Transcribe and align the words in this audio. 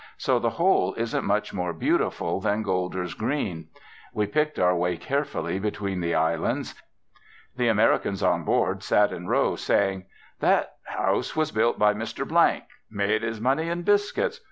So 0.17 0.39
the 0.39 0.49
whole 0.49 0.95
isn't 0.95 1.25
much 1.25 1.53
more 1.53 1.73
beautiful 1.73 2.41
than 2.41 2.63
Golder's 2.63 3.13
Green. 3.13 3.67
We 4.11 4.25
picked 4.25 4.57
our 4.57 4.75
way 4.75 4.97
carefully 4.97 5.59
between 5.59 6.01
the 6.01 6.15
islands. 6.15 6.73
The 7.55 7.67
Americans 7.67 8.23
on 8.23 8.43
board 8.43 8.81
sat 8.81 9.11
in 9.11 9.27
rows 9.27 9.61
saying 9.61 10.05
"That 10.39 10.73
house 10.85 11.35
was 11.35 11.51
built 11.51 11.77
by 11.77 11.93
Mr. 11.93 12.63
Made 12.89 13.21
his 13.21 13.39
money 13.39 13.67
in 13.69 13.83
biscuits. 13.83 14.39